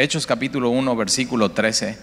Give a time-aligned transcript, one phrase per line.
[0.00, 1.98] Hechos capítulo 1, versículo 13.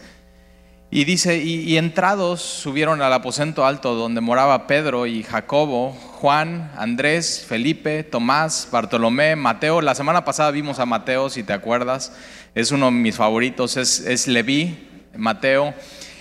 [0.92, 7.44] Y dice, y, entrados subieron al aposento alto donde moraba Pedro y Jacobo, Juan, Andrés,
[7.50, 9.82] Felipe, Tomás, Bartolomé, Mateo.
[9.82, 12.14] La semana pasada vimos a Mateo, si te acuerdas.
[12.54, 14.78] Es uno de mis favoritos, es, es Leví,
[15.16, 15.74] Mateo.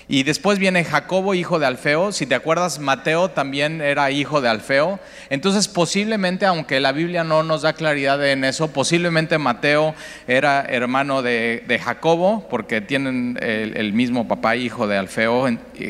[0.08, 2.12] Y después viene Jacobo, hijo de Alfeo.
[2.12, 5.00] Si te acuerdas, Mateo también era hijo de Alfeo.
[5.30, 9.96] Entonces, posiblemente, aunque la Biblia no nos da claridad en eso, posiblemente Mateo
[10.28, 15.44] era hermano de, Jacobo, porque tienen el, mismo papá, hijo de Alfeo,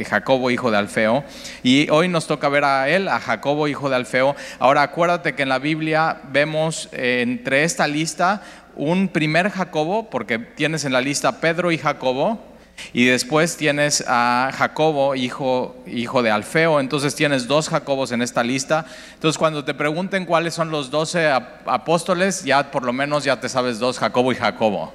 [0.09, 1.23] Jacobo, hijo de Alfeo.
[1.63, 4.35] Y hoy nos toca ver a él, a Jacobo, hijo de Alfeo.
[4.59, 8.43] Ahora, acuérdate que en la Biblia vemos eh, entre esta lista
[8.77, 12.56] un primer Jacobo, porque tienes en la lista Pedro y Jacobo
[12.93, 16.81] y después tienes a Jacobo, hijo, hijo de Alfeo.
[16.81, 18.87] Entonces tienes dos Jacobos en esta lista.
[19.15, 23.49] Entonces cuando te pregunten cuáles son los doce apóstoles, ya por lo menos ya te
[23.49, 24.95] sabes dos, Jacobo y Jacobo.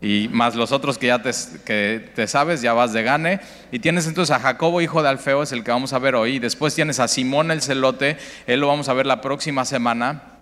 [0.00, 1.30] Y más los otros que ya te,
[1.64, 3.40] que te sabes, ya vas de gane.
[3.72, 6.38] Y tienes entonces a Jacobo, hijo de Alfeo, es el que vamos a ver hoy.
[6.38, 10.33] Después tienes a Simón el celote, él lo vamos a ver la próxima semana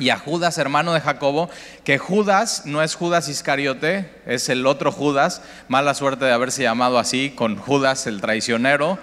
[0.00, 1.48] y a Judas, hermano de Jacobo,
[1.84, 6.98] que Judas no es Judas Iscariote, es el otro Judas, mala suerte de haberse llamado
[6.98, 8.98] así, con Judas el traicionero,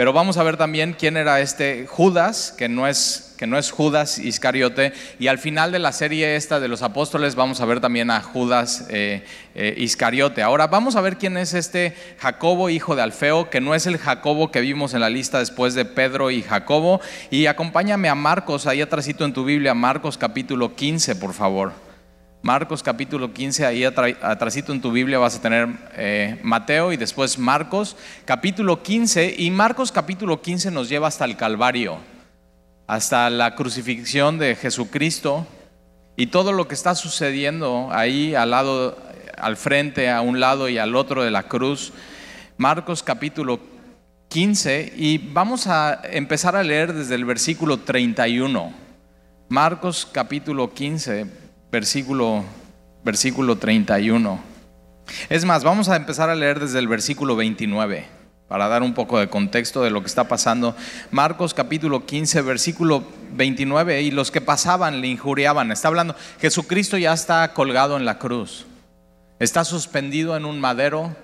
[0.00, 3.70] pero vamos a ver también quién era este Judas, que no es, que no es
[3.70, 4.94] Judas Iscariote.
[5.18, 8.22] Y al final de la serie esta de los apóstoles vamos a ver también a
[8.22, 10.40] Judas eh, eh, Iscariote.
[10.40, 13.98] Ahora vamos a ver quién es este Jacobo, hijo de Alfeo, que no es el
[13.98, 17.02] Jacobo que vimos en la lista después de Pedro y Jacobo.
[17.30, 21.89] Y acompáñame a Marcos, ahí atrásito en tu Biblia, Marcos capítulo 15, por favor.
[22.42, 27.38] Marcos capítulo 15, ahí atrásito en tu Biblia vas a tener eh, Mateo y después
[27.38, 31.98] Marcos capítulo 15 y Marcos capítulo 15 nos lleva hasta el Calvario,
[32.86, 35.46] hasta la crucifixión de Jesucristo
[36.16, 38.96] y todo lo que está sucediendo ahí al lado,
[39.36, 41.92] al frente, a un lado y al otro de la cruz.
[42.56, 43.60] Marcos capítulo
[44.28, 48.72] 15 y vamos a empezar a leer desde el versículo 31.
[49.50, 52.44] Marcos capítulo 15 versículo,
[53.04, 54.40] versículo 31.
[55.28, 59.20] Es más, vamos a empezar a leer desde el versículo 29 para dar un poco
[59.20, 60.74] de contexto de lo que está pasando.
[61.12, 65.70] Marcos capítulo 15, versículo 29, y los que pasaban le injuriaban.
[65.70, 68.66] Está hablando, Jesucristo ya está colgado en la cruz,
[69.38, 71.14] está suspendido en un madero,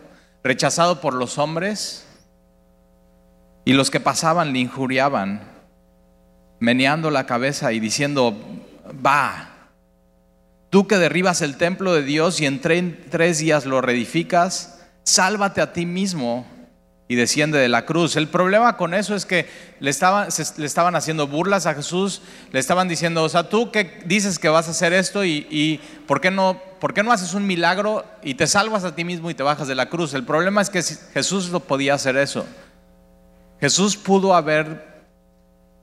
[0.45, 2.07] rechazado por los hombres,
[3.65, 5.41] y los que pasaban le injuriaban,
[6.61, 8.37] meneando la cabeza y diciendo,
[9.05, 9.56] va,
[10.71, 15.73] Tú que derribas el templo de Dios y en tres días lo reedificas, sálvate a
[15.73, 16.47] ti mismo
[17.09, 18.17] y desciende de la cruz.
[18.17, 23.23] El problema con eso es que le estaban, haciendo burlas a Jesús, le estaban diciendo,
[23.23, 26.61] o sea, tú que dices que vas a hacer esto y, y ¿por, qué no,
[26.81, 29.69] ¿por qué no haces un milagro y te salvas a ti mismo y te bajas
[29.69, 30.15] de la cruz?
[30.15, 32.45] El problema es que Jesús no podía hacer eso.
[33.61, 34.96] Jesús pudo haber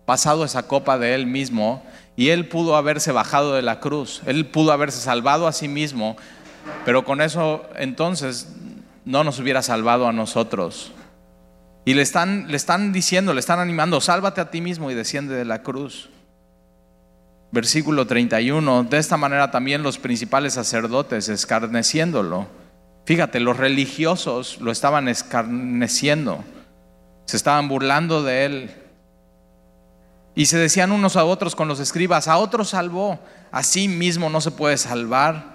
[0.05, 1.83] pasado esa copa de él mismo
[2.15, 6.17] y él pudo haberse bajado de la cruz, él pudo haberse salvado a sí mismo,
[6.85, 8.53] pero con eso entonces
[9.05, 10.91] no nos hubiera salvado a nosotros.
[11.85, 15.35] Y le están, le están diciendo, le están animando, sálvate a ti mismo y desciende
[15.35, 16.09] de la cruz.
[17.51, 22.47] Versículo 31, de esta manera también los principales sacerdotes escarneciéndolo.
[23.05, 26.43] Fíjate, los religiosos lo estaban escarneciendo,
[27.25, 28.71] se estaban burlando de él,
[30.35, 33.19] y se decían unos a otros con los escribas, a otros salvó,
[33.51, 35.53] a sí mismo no se puede salvar.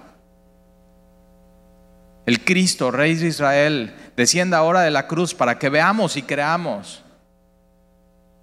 [2.26, 7.02] El Cristo, Rey de Israel, descienda ahora de la cruz para que veamos y creamos.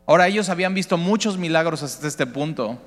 [0.07, 2.79] Ahora ellos habían visto muchos milagros hasta este punto.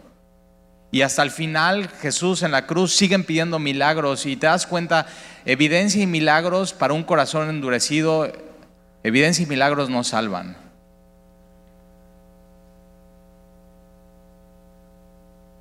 [0.90, 5.06] Y hasta el final Jesús en la cruz siguen pidiendo milagros y te das cuenta,
[5.44, 8.30] evidencia y milagros para un corazón endurecido,
[9.02, 10.67] evidencia y milagros no salvan.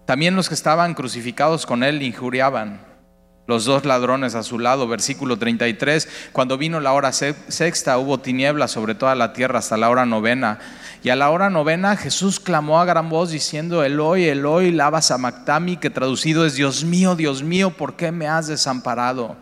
[0.07, 2.79] También los que estaban crucificados con él injuriaban.
[3.45, 8.71] Los dos ladrones a su lado, versículo 33, cuando vino la hora sexta hubo tinieblas
[8.71, 10.59] sobre toda la tierra hasta la hora novena.
[11.03, 15.75] Y a la hora novena Jesús clamó a gran voz diciendo, Eloi, Eloi, lava samactami,
[15.75, 19.35] que traducido es, Dios mío, Dios mío, ¿por qué me has desamparado?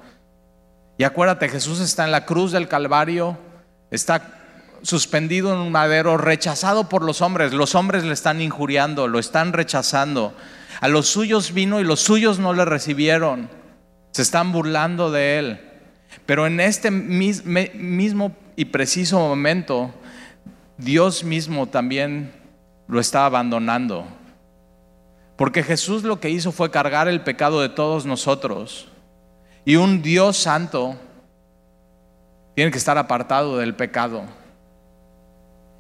[0.98, 3.38] Y acuérdate, Jesús está en la cruz del Calvario,
[3.92, 4.45] está
[4.82, 7.54] suspendido en un madero, rechazado por los hombres.
[7.54, 10.34] Los hombres le están injuriando, lo están rechazando.
[10.82, 13.50] A los suyos vino y los suyos no le recibieron.
[14.12, 15.60] Se están burlando de él.
[16.26, 19.94] Pero en este mismo y preciso momento,
[20.78, 22.32] Dios mismo también
[22.88, 24.06] lo está abandonando.
[25.36, 28.88] Porque Jesús lo que hizo fue cargar el pecado de todos nosotros.
[29.66, 30.96] Y un Dios santo
[32.56, 34.24] tiene que estar apartado del pecado.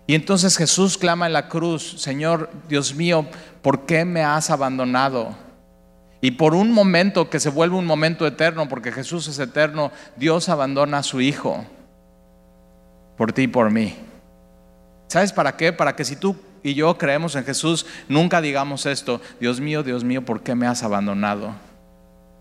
[0.07, 3.25] Y entonces Jesús clama en la cruz, Señor, Dios mío,
[3.61, 5.35] ¿por qué me has abandonado?
[6.21, 10.49] Y por un momento que se vuelve un momento eterno, porque Jesús es eterno, Dios
[10.49, 11.65] abandona a su Hijo
[13.17, 13.95] por ti y por mí.
[15.07, 15.73] ¿Sabes para qué?
[15.73, 20.03] Para que si tú y yo creemos en Jesús, nunca digamos esto, Dios mío, Dios
[20.03, 21.53] mío, ¿por qué me has abandonado?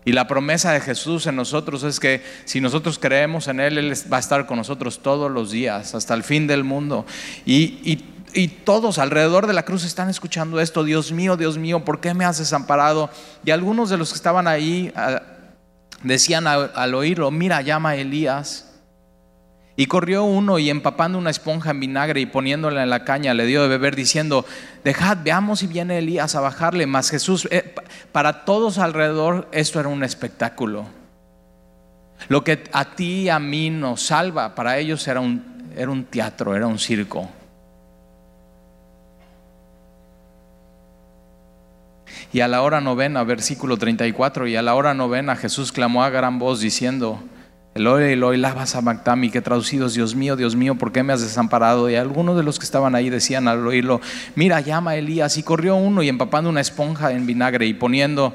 [0.05, 3.93] Y la promesa de Jesús en nosotros es que si nosotros creemos en Él, Él
[4.11, 7.05] va a estar con nosotros todos los días, hasta el fin del mundo.
[7.45, 8.11] Y,
[8.65, 12.25] todos alrededor de la cruz están escuchando esto, Dios mío, Dios mío, ¿por qué me
[12.25, 13.09] has desamparado?
[13.45, 15.21] Y algunos de los que estaban ahí ah,
[16.03, 18.74] decían al oírlo, mira, llama a Elías.
[19.77, 23.45] Y corrió uno y empapando una esponja en vinagre y poniéndola en la caña le
[23.45, 24.45] dio de beber diciendo,
[24.85, 26.87] dejad, veamos si viene Elías a bajarle.
[26.87, 27.75] Mas Jesús, eh,
[28.13, 30.85] para todos alrededor esto era un espectáculo.
[32.29, 36.05] Lo que a ti y a mí nos salva, para ellos era un, era un
[36.05, 37.29] teatro, era un circo.
[42.31, 46.09] Y a la hora novena, versículo 34, y a la hora novena Jesús clamó a
[46.09, 47.21] gran voz diciendo,
[47.75, 51.89] Eloi, Eloi, lava sabactami, que traducidos, Dios mío, Dios mío, ¿por qué me has desamparado?
[51.89, 53.99] Y algunos de los que estaban ahí decían al oírlo,
[54.33, 55.37] mira, llama a Elías.
[55.37, 58.33] Y corrió uno y empapando una esponja en vinagre y poniendo,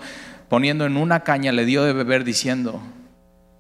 [0.51, 2.83] poniendo en una caña le dio de beber diciendo,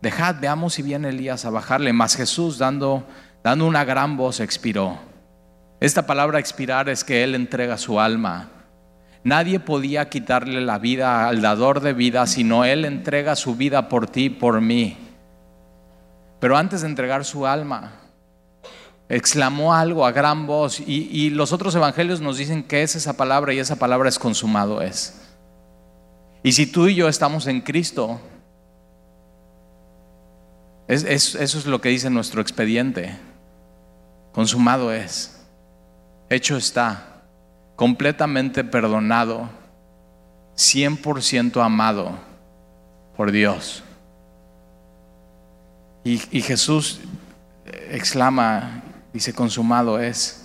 [0.03, 1.95] dejad, veamos si viene Elías a bajarle.
[1.95, 3.07] Mas Jesús, dando,
[3.43, 4.99] dando una gran voz, expiró.
[5.81, 8.51] Esta palabra expirar es que Él entrega su alma.
[9.25, 14.07] Nadie podía quitarle la vida al dador de vida, sino Él entrega su vida por
[14.07, 14.99] ti, por mí.
[16.41, 17.93] Pero antes de entregar su alma,
[19.11, 23.53] exclamó algo a gran voz y, los otros evangelios nos dicen que es esa palabra
[23.53, 25.21] y esa palabra es consumado es.
[26.43, 28.21] Y si tú y yo estamos en Cristo,
[30.89, 33.15] eso es lo que dice nuestro expediente.
[34.33, 35.45] Consumado es.
[36.31, 37.23] Hecho está.
[37.77, 39.51] Completamente perdonado.
[40.57, 42.13] 100% amado
[43.17, 43.83] por Dios.
[46.03, 47.01] Y, Jesús
[47.91, 48.83] exclama,
[49.13, 50.37] dice, consumado es.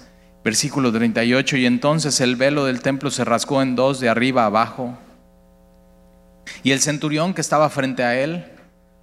[0.43, 4.95] Versículo 38, y entonces el velo del templo se rascó en dos de arriba abajo.
[6.61, 8.45] Y el centurión que estaba frente a él,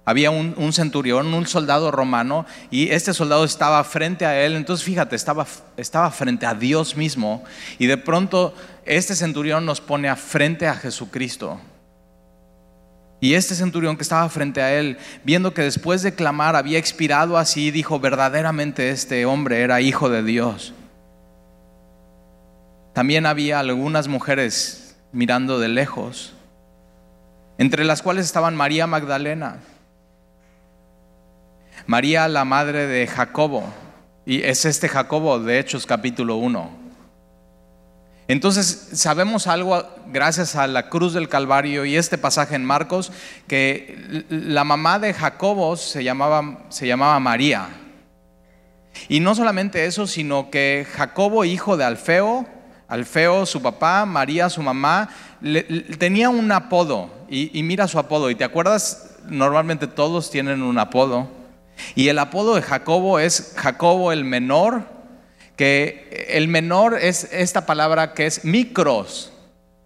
[0.05, 4.55] había un, centurión, un soldado romano, y este soldado estaba frente a él.
[4.55, 5.45] Entonces, fíjate, estaba,
[5.75, 7.43] estaba frente a Dios mismo.
[7.77, 8.53] Y de pronto,
[8.85, 11.59] este centurión nos pone frente a Jesucristo.
[13.23, 17.37] Y este centurión que estaba frente a él, viendo que después de clamar había expirado
[17.37, 20.73] así, dijo, verdaderamente este hombre era hijo de Dios.
[22.91, 26.33] También había algunas mujeres mirando de lejos,
[27.57, 29.59] entre las cuales estaban María Magdalena,
[31.87, 33.63] María la madre de Jacobo,
[34.25, 36.82] y es este Jacobo de Hechos capítulo 1.
[38.27, 43.11] Entonces sabemos algo gracias a la cruz del Calvario y este pasaje en Marcos,
[43.47, 47.67] que la mamá de Jacobo se llamaba, se llamaba María.
[49.09, 52.45] Y no solamente eso, sino que Jacobo, hijo de Alfeo,
[52.87, 55.09] Alfeo su papá, María su mamá,
[55.97, 57.09] tenía un apodo.
[57.29, 58.29] Y, y mira su apodo.
[58.29, 59.17] ¿Y te acuerdas?
[59.27, 61.27] Normalmente todos tienen un apodo.
[61.95, 64.83] Y el apodo de Jacobo es Jacobo el menor
[65.55, 69.31] que el menor es esta palabra que es micros,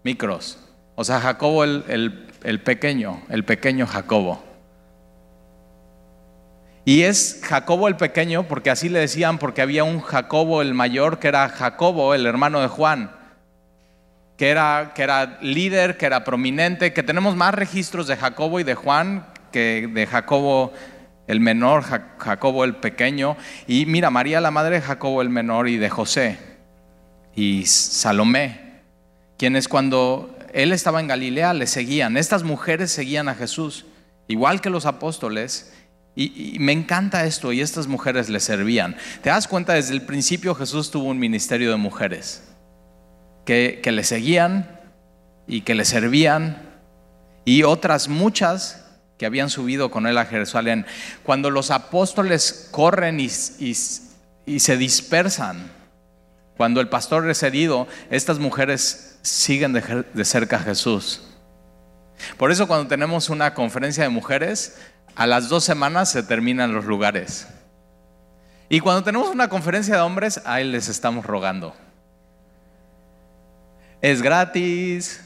[0.02, 0.58] micros.
[0.94, 4.42] O sea, Jacobo el, el pequeño, el pequeño Jacobo.
[6.84, 11.18] Y es Jacobo el pequeño, porque así le decían, porque había un Jacobo el mayor,
[11.18, 13.10] que era Jacobo, el hermano de Juan,
[14.38, 18.64] que era, que era líder, que era prominente, que tenemos más registros de Jacobo y
[18.64, 20.72] de Juan que de Jacobo
[21.28, 21.84] el menor,
[22.18, 26.38] Jacobo el pequeño, y mira, María la madre de Jacobo el menor y de José,
[27.36, 28.80] y Salomé,
[29.36, 33.84] quienes cuando él estaba en Galilea le seguían, estas mujeres seguían a Jesús,
[34.26, 35.74] igual que los apóstoles,
[36.16, 38.96] y, me encanta esto, y estas mujeres le servían.
[39.22, 39.74] ¿Te das cuenta?
[39.74, 42.42] Desde el principio Jesús tuvo un ministerio de mujeres
[43.44, 44.80] que, que le seguían
[45.46, 46.62] y que le servían,
[47.44, 48.87] y otras muchas
[49.18, 50.86] que habían subido con él a Jerusalén,
[51.24, 55.70] cuando los apóstoles corren y, se dispersan,
[56.56, 61.22] cuando el pastor es herido, estas mujeres siguen de, de cerca a Jesús.
[62.36, 64.78] Por eso cuando tenemos una conferencia de mujeres,
[65.14, 67.48] a las dos semanas se terminan los lugares.
[68.68, 71.74] Y cuando tenemos una conferencia de hombres, ahí les estamos rogando.
[74.00, 75.20] Es gratis,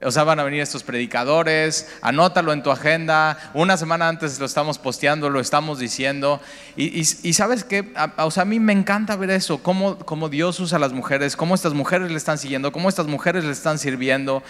[0.00, 4.46] o sea, van a venir estos predicadores, anótalo en tu agenda, una semana antes lo
[4.46, 6.40] estamos posteando, lo estamos diciendo.
[6.76, 10.76] Y, sabes qué, o sea, a mí me encanta ver eso, cómo, cómo, Dios usa
[10.76, 14.44] a las mujeres, cómo estas mujeres le están siguiendo, cómo estas mujeres le están sirviendo.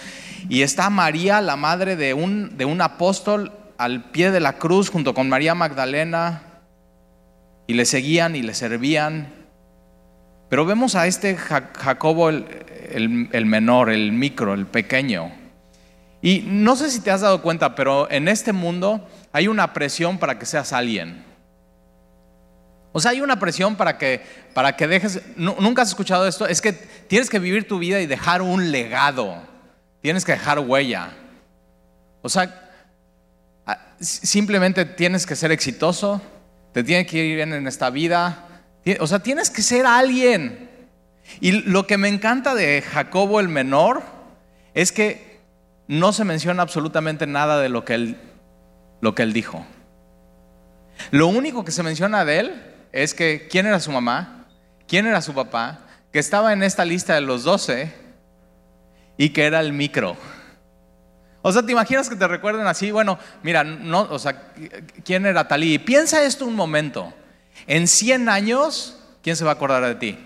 [0.50, 4.90] Y está María, la madre de un, de un apóstol, al pie de la cruz
[4.90, 6.42] junto con María Magdalena,
[7.66, 9.37] y le seguían y le servían.
[10.48, 15.32] Pero vemos a este Jacobo el menor, el micro, el pequeño
[16.20, 20.18] y no sé si te has dado cuenta, pero en este mundo hay una presión
[20.18, 21.24] para que seas alguien.
[22.92, 24.22] O sea, hay una presión para que,
[24.54, 25.20] para que dejes...
[25.36, 26.46] ¿Nunca has escuchado esto?
[26.46, 29.36] Es que tienes que vivir tu vida y dejar un legado.
[30.00, 31.10] Tienes que dejar huella.
[32.22, 32.68] O sea,
[34.00, 36.20] simplemente tienes que ser exitoso,
[36.72, 38.47] te tiene que ir bien en esta vida.
[39.00, 40.68] O sea, tienes que ser alguien.
[41.40, 44.02] Y lo que me encanta de Jacobo el menor
[44.74, 45.40] es que
[45.86, 48.16] no se menciona absolutamente nada de lo que él,
[49.00, 49.64] lo que él dijo.
[51.10, 54.46] Lo único que se menciona de él es que quién era su mamá,
[54.86, 55.80] quién era su papá,
[56.12, 57.92] que estaba en esta lista de los doce
[59.16, 60.16] y que era el micro.
[61.42, 62.90] O sea, ¿te imaginas que te recuerden así?
[62.90, 64.52] Bueno, mira, no, o sea,
[65.04, 65.78] ¿quién era Talí?
[65.78, 67.12] Piensa esto un momento.
[67.66, 70.18] En 100 años, ¿quién se va a acordar de ti?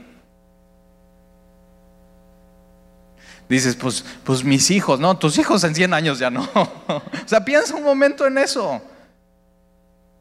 [3.53, 6.49] dices, pues, pues mis hijos, no, tus hijos en 100 años ya no.
[6.55, 8.81] o sea, piensa un momento en eso.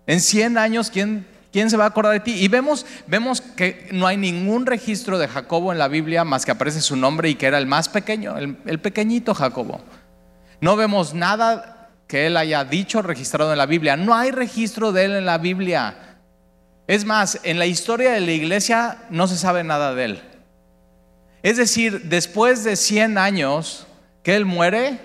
[0.06, 2.34] En 100 años, ¿quién, ¿quién se va a acordar de ti?
[2.34, 6.52] Y vemos, vemos que no hay ningún registro de Jacobo en la Biblia más que
[6.52, 9.82] aparece su nombre y que era el más pequeño, el, el pequeñito Jacobo.
[10.60, 13.96] No vemos nada que él haya dicho registrado en la Biblia.
[13.96, 16.11] No hay registro de él en la Biblia.
[16.92, 20.22] Es más, en la historia de la iglesia no se sabe nada de él.
[21.42, 23.88] Es decir, después de 100 años
[24.24, 25.00] que él muere,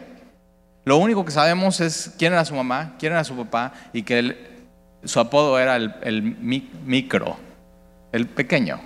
[0.85, 4.67] lo único que sabemos es quién era su mamá, quién era su papá y que
[5.05, 7.37] su apodo era el, micro,
[8.11, 8.81] el pequeño.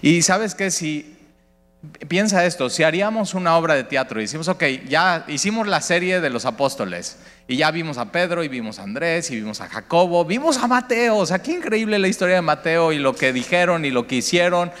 [0.00, 1.17] Y sabes que si
[2.08, 6.20] piensa esto, si haríamos una obra de teatro y decimos, ok, ya hicimos la serie
[6.20, 9.68] de los apóstoles y ya vimos a Pedro y vimos a Andrés y vimos a
[9.68, 13.32] Jacobo, vimos a Mateo, o sea, qué increíble la historia de Mateo y lo que
[13.32, 14.72] dijeron y lo que hicieron.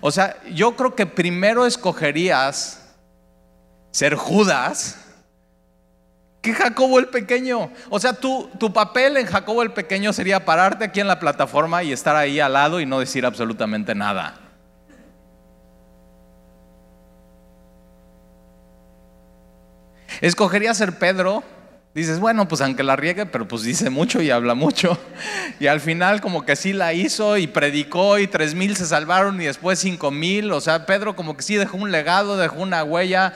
[0.00, 2.82] O sea, yo creo que primero escogerías
[3.90, 5.02] ser Judas
[6.40, 7.70] que Jacobo el pequeño.
[7.90, 11.82] O sea, tu, tu papel en Jacobo el pequeño sería pararte aquí en la plataforma
[11.82, 14.45] y estar ahí al lado y no decir absolutamente nada.
[20.20, 21.42] Escogería ser Pedro.
[21.94, 24.98] Dices, bueno, pues aunque la riegue, pero pues dice mucho y habla mucho.
[25.58, 29.40] Y al final como que sí la hizo y predicó y tres mil se salvaron
[29.40, 30.52] y después cinco mil.
[30.52, 33.32] O sea, Pedro como que sí dejó un legado, dejó una huella.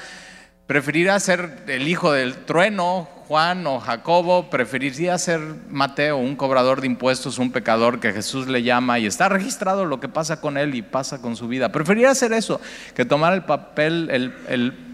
[0.66, 4.50] Preferiría ser el hijo del trueno, Juan o Jacobo.
[4.50, 9.30] Preferiría ser Mateo, un cobrador de impuestos, un pecador que Jesús le llama y está
[9.30, 11.72] registrado lo que pasa con él y pasa con su vida.
[11.72, 12.60] Preferiría hacer eso
[12.94, 14.89] que tomar el papel, el, el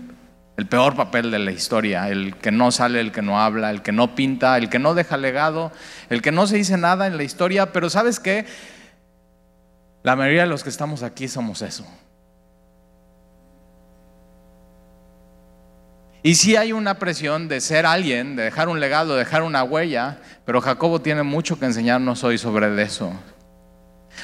[0.56, 3.82] el peor papel de la historia, el que no sale, el que no habla, el
[3.82, 5.70] que no pinta, el que no deja legado,
[6.08, 8.46] el que no se dice nada en la historia, pero sabes qué,
[10.02, 11.84] la mayoría de los que estamos aquí somos eso.
[16.22, 19.62] Y sí hay una presión de ser alguien, de dejar un legado, de dejar una
[19.62, 23.12] huella, pero Jacobo tiene mucho que enseñarnos hoy sobre eso.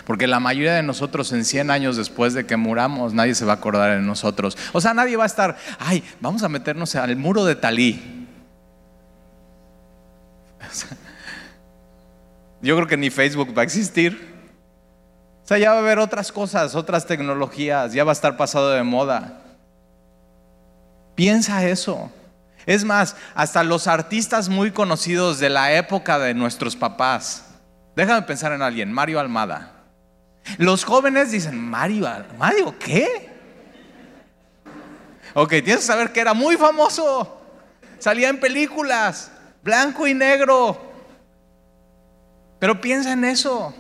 [0.07, 3.53] Porque la mayoría de nosotros en 100 años después de que muramos, nadie se va
[3.53, 4.57] a acordar de nosotros.
[4.73, 8.29] O sea, nadie va a estar, ay, vamos a meternos al muro de Talí.
[12.63, 14.33] yo creo que ni Facebook va a existir.
[15.45, 18.71] O sea, ya va a haber otras cosas, otras tecnologías, ya va a estar pasado
[18.71, 19.41] de moda.
[21.15, 22.11] Piensa eso.
[22.65, 27.47] Es más, hasta los artistas muy conocidos de la época de nuestros papás.
[27.97, 29.82] Déjame pensar en alguien, Mario Almada.
[30.59, 32.09] Los jóvenes dicen, Mario,
[32.39, 33.31] Mario, ¿qué?
[35.35, 37.41] Ok, tienes que saber que era muy famoso.
[37.99, 39.31] Salía en películas,
[39.63, 40.81] blanco y negro.
[42.59, 43.75] Pero piensa en eso.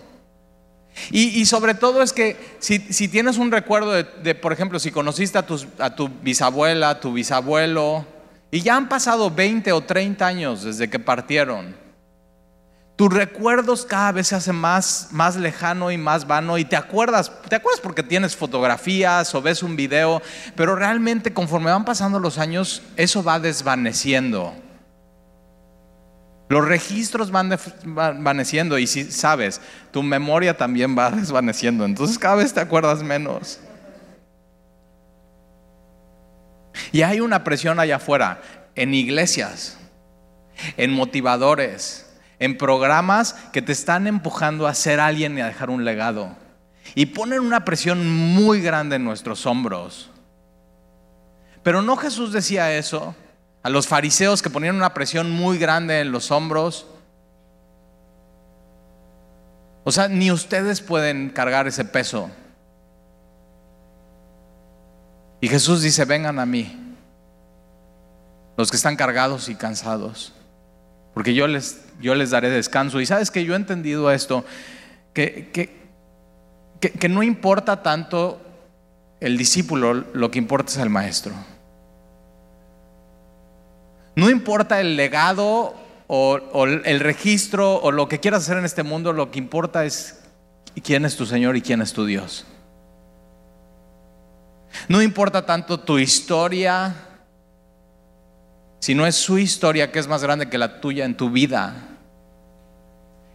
[1.10, 5.46] Y, sobre todo es que si, tienes un recuerdo de, por ejemplo, si conociste a,
[5.78, 8.04] a tu bisabuela, a tu bisabuelo,
[8.50, 11.74] y ya han pasado 20 o 30 años desde que partieron,
[13.02, 17.32] tus recuerdos cada vez se hacen más, más lejano y más vano y te acuerdas,
[17.48, 20.22] te acuerdas porque tienes fotografías o ves un video,
[20.54, 24.54] pero realmente conforme van pasando los años, eso va desvaneciendo.
[26.48, 32.54] Los registros van desvaneciendo y si sabes, tu memoria también va desvaneciendo, entonces cada vez
[32.54, 33.58] te acuerdas menos.
[36.92, 38.40] Y hay una presión allá afuera,
[38.76, 39.76] en iglesias,
[40.76, 42.01] en motivadores,
[42.42, 46.34] en programas que te están empujando a ser alguien y a dejar un legado.
[46.96, 50.10] Y ponen una presión muy grande en nuestros hombros.
[51.62, 53.14] Pero no Jesús decía eso
[53.62, 56.88] a los fariseos que ponían una presión muy grande en los hombros.
[59.84, 62.28] O sea, ni ustedes pueden cargar ese peso.
[65.40, 66.96] Y Jesús dice, vengan a mí,
[68.56, 70.32] los que están cargados y cansados,
[71.14, 73.00] porque yo les, yo les daré descanso.
[73.00, 74.44] Y sabes que yo he entendido esto,
[75.12, 78.40] que, que, que no importa tanto
[79.20, 81.32] el discípulo, lo que importa es el maestro.
[84.14, 85.74] No importa el legado
[86.06, 90.20] o, el registro o lo que quieras hacer en este mundo, lo que importa es
[90.82, 92.44] quién es tu Señor y quién es tu Dios.
[94.88, 96.94] No importa tanto tu historia,
[98.82, 101.72] si no es su historia que es más grande que la tuya en tu vida.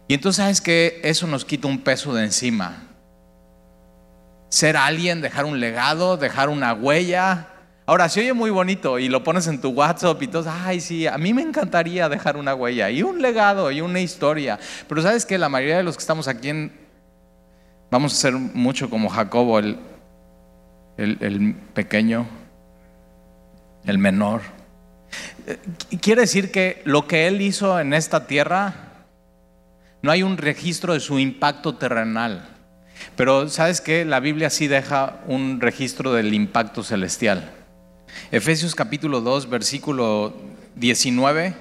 [0.06, 2.82] Y entonces sabes que eso nos quita un peso de encima.
[4.50, 7.48] Ser alguien, dejar un legado, dejar una huella,
[7.86, 11.06] Ahora, si oye muy bonito y lo pones en tu WhatsApp y todo, ay, sí,
[11.06, 14.58] a mí me encantaría dejar una huella y un legado y una historia.
[14.86, 16.70] Pero sabes que la mayoría de los que estamos aquí en,
[17.90, 19.78] vamos a ser mucho como Jacobo, el,
[20.98, 22.26] el pequeño,
[23.86, 24.57] el menor.
[25.46, 25.58] Eh,
[26.00, 28.88] quiere decir que lo que él hizo en esta tierra,
[30.02, 32.48] no hay un registro de su impacto terrenal.
[33.16, 37.50] Pero sabes que la Biblia sí deja un registro del impacto celestial.
[38.30, 40.34] Efesios capítulo 2, versículo
[40.76, 41.54] 19.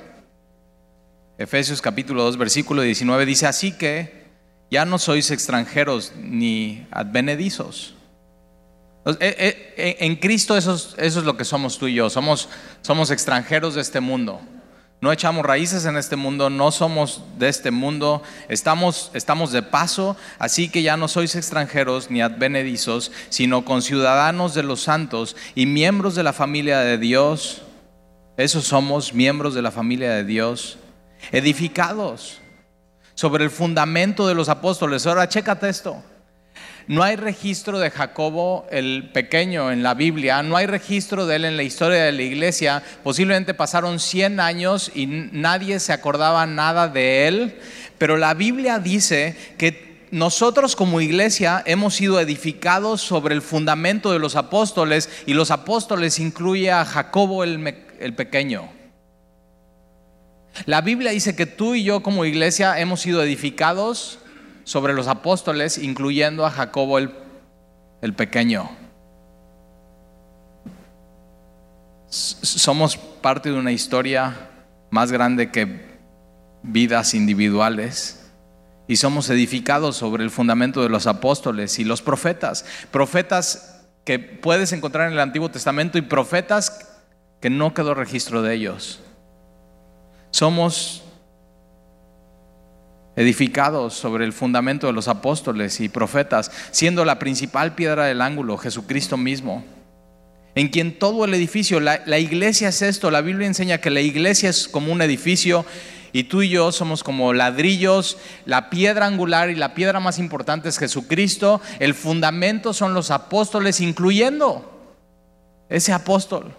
[1.37, 4.25] Efesios capítulo 2, versículo 19 dice, así que
[4.71, 7.96] ya no sois extranjeros ni advenedizos.
[9.19, 12.49] Eh, eh, en Cristo eso es, lo que somos tú y yo, somos,
[12.81, 14.41] somos extranjeros de este mundo.
[14.99, 20.17] No echamos raíces en este mundo, no somos de este mundo, estamos, estamos de paso,
[20.39, 26.15] así que ya no sois extranjeros ni advenedizos, sino conciudadanos de los santos y miembros
[26.15, 27.61] de la familia de Dios.
[28.37, 30.79] Esos somos miembros de la familia de Dios,
[31.31, 32.39] edificados
[33.13, 35.05] sobre el fundamento de los apóstoles.
[35.05, 36.03] Ahora, chécate esto.
[36.87, 41.43] No hay registro de Jacobo el pequeño en la Biblia, no hay registro de él
[41.43, 42.81] en la historia de la iglesia.
[43.03, 47.59] Posiblemente pasaron 100 años y nadie se acordaba nada de él,
[47.97, 54.19] pero la Biblia dice que nosotros como iglesia hemos sido edificados sobre el fundamento de
[54.19, 58.69] los apóstoles y los apóstoles incluye a Jacobo el, el pequeño.
[60.65, 64.19] La Biblia dice que tú y yo como iglesia hemos sido edificados
[64.67, 67.11] sobre los apóstoles, incluyendo a Jacobo el,
[68.01, 68.69] el pequeño.
[72.09, 74.49] Somos parte de una historia
[74.89, 75.87] más grande que
[76.63, 78.29] vidas individuales
[78.89, 82.65] y somos edificados sobre el fundamento de los apóstoles y los profetas.
[82.91, 86.93] Profetas que puedes encontrar en el Antiguo Testamento y profetas
[87.39, 88.99] que no quedó registro de ellos.
[90.31, 91.05] Somos
[93.17, 98.57] edificados sobre el fundamento de los apóstoles y profetas, siendo la principal piedra del ángulo
[98.57, 99.65] Jesucristo mismo,
[100.55, 104.49] en quien todo el edificio, la, iglesia es esto, la Biblia enseña que la iglesia
[104.49, 105.65] es como un edificio
[106.13, 110.69] y tú y yo somos como ladrillos, la piedra angular y la piedra más importante
[110.69, 114.93] es Jesucristo, el fundamento son los apóstoles, incluyendo
[115.69, 116.55] ese apóstol.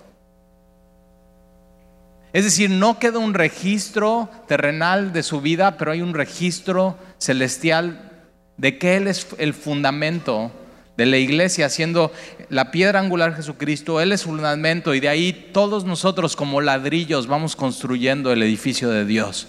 [2.32, 8.10] Es decir, no queda un registro terrenal de su vida, pero hay un registro celestial
[8.58, 10.50] de que Él es el fundamento
[10.98, 12.12] de la iglesia, siendo
[12.50, 17.28] la piedra angular Jesucristo, Él es el fundamento y de ahí todos nosotros como ladrillos
[17.28, 19.46] vamos construyendo el edificio de Dios.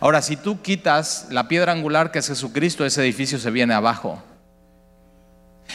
[0.00, 4.22] Ahora, si tú quitas la piedra angular que es Jesucristo, ese edificio se viene abajo.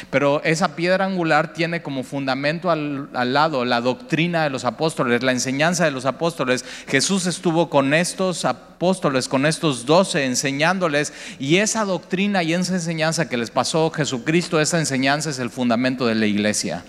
[0.10, 5.32] Pero esa piedra angular tiene como fundamento al, lado la doctrina de los apóstoles, la
[5.32, 6.66] enseñanza de los apóstoles.
[6.88, 13.30] Jesús estuvo con estos apóstoles, con estos doce, enseñándoles, y esa doctrina y esa enseñanza
[13.30, 16.84] que les pasó Jesucristo, esa enseñanza es el fundamento de la iglesia.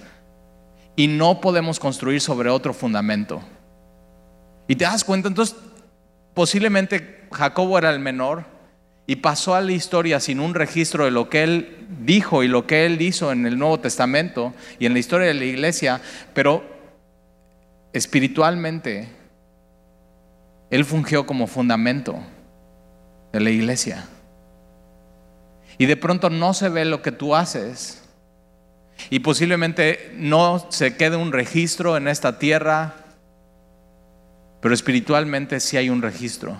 [0.96, 3.42] Y no podemos construir sobre otro fundamento.
[4.66, 5.56] Y te das cuenta, entonces,
[6.32, 8.53] posiblemente Jacobo era el menor,
[9.06, 12.66] y pasó a la historia sin un registro de lo que él dijo y lo
[12.66, 16.00] que él hizo en el Nuevo Testamento y en la historia de la iglesia,
[16.32, 16.64] pero
[17.92, 19.08] espiritualmente
[20.70, 22.18] él fungió como fundamento
[23.32, 24.08] de la iglesia.
[25.76, 28.00] Y de pronto no se ve lo que tú haces,
[29.10, 32.94] Y posiblemente no se quede un registro en esta tierra,
[34.60, 36.56] pero espiritualmente sí hay un registro.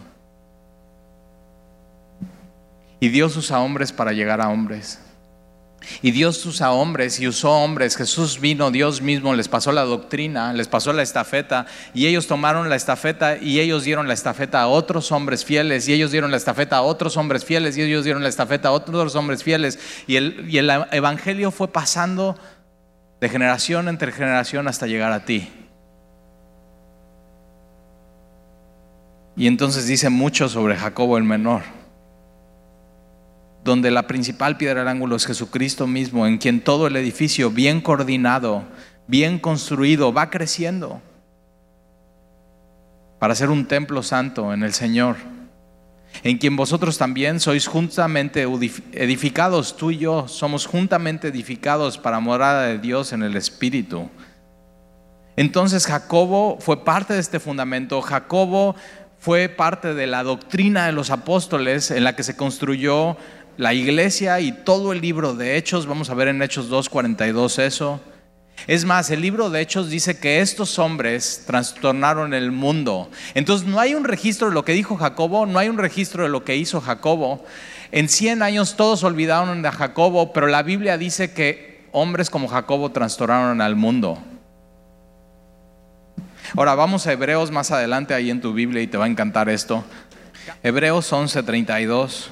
[3.05, 4.99] Y Dios usa hombres para llegar a hombres.
[6.01, 7.97] Y Dios usa hombres y usó hombres.
[7.99, 12.71] Jesús vino, Dios mismo les pasó la doctrina, les pasó la estafeta y ellos tomaron
[12.71, 16.39] la estafeta y ellos dieron la estafeta a otros hombres fieles y ellos dieron la
[16.39, 19.79] estafeta a otros hombres fieles y ellos dieron la estafeta a otros hombres fieles.
[20.07, 22.39] Y el, y el Evangelio fue pasando
[23.21, 25.53] de generación entre generación hasta llegar a ti.
[29.37, 31.84] Y entonces dice mucho sobre Jacobo el menor
[33.65, 37.81] donde la principal piedra del ángulo es Jesucristo mismo, en quien todo el edificio bien
[37.81, 38.65] coordinado,
[39.07, 41.01] bien construido, va creciendo
[43.19, 45.17] para ser un templo santo en el Señor,
[46.23, 48.47] en quien vosotros también sois juntamente
[48.93, 54.11] edificados, tú y yo somos juntamente edificados para morada de Dios en el Espíritu.
[55.37, 58.77] Entonces Jacobo fue parte de este fundamento, Jacobo
[59.19, 63.17] fue parte de la doctrina de los apóstoles en la que se construyó
[63.57, 68.01] la iglesia y todo el libro de Hechos, vamos a ver en Hechos 2.42 eso.
[68.67, 73.11] Es más, el libro de Hechos dice que estos hombres trastornaron el mundo.
[73.35, 76.31] Entonces no hay un registro de lo que dijo Jacobo, no hay un registro de
[76.31, 77.45] lo que hizo Jacobo.
[77.93, 82.91] En 100 años todos olvidaron de Jacobo, pero la Biblia dice que hombres como Jacobo
[82.91, 84.19] trastornaron al mundo.
[86.57, 89.49] Ahora vamos a Hebreos más adelante ahí en tu Biblia y te va a encantar
[89.49, 89.85] esto.
[90.63, 92.31] Hebreos 11:32.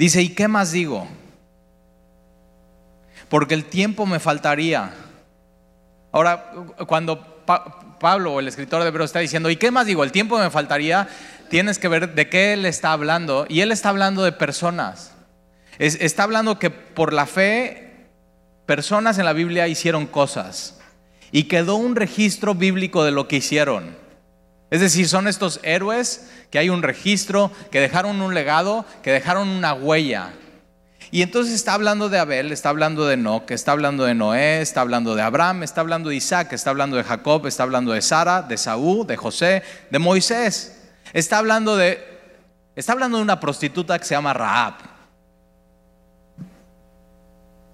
[0.00, 1.06] Dice, ¿y qué más digo?
[3.28, 4.94] Porque el tiempo me faltaría.
[6.10, 6.52] Ahora,
[6.86, 7.44] cuando
[8.00, 10.02] Pablo, el escritor de Hebreos, está diciendo, ¿y qué más digo?
[10.02, 11.06] El tiempo me faltaría,
[11.50, 13.44] tienes que ver de qué él está hablando.
[13.46, 15.12] Y él está hablando de personas.
[15.78, 18.08] está hablando que por la fe,
[18.64, 20.80] personas en la Biblia hicieron cosas.
[21.30, 23.99] Y quedó un registro bíblico de lo que hicieron.
[24.70, 29.48] Es decir, son estos héroes que hay un registro, que dejaron un legado, que dejaron
[29.48, 30.32] una huella.
[31.10, 34.82] Y entonces está hablando de Abel, está hablando de Enoch, está hablando de Noé, está
[34.82, 38.42] hablando de Abraham, está hablando de Isaac, está hablando de Jacob, está hablando de Sara,
[38.42, 40.80] de Saúl, de José, de Moisés.
[41.12, 42.08] Está hablando de
[42.76, 44.74] está hablando de una prostituta que se llama Raab.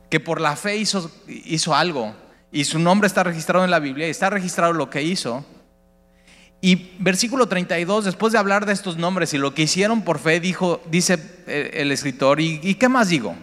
[0.09, 2.15] Que por la fe hizo, hizo algo
[2.51, 5.45] y su nombre está registrado en la Biblia y está registrado lo que hizo.
[6.61, 10.41] Y versículo 32, después de hablar de estos nombres y lo que hicieron por fe,
[10.41, 13.37] dijo, dice eh, el escritor, ¿y, qué más digo?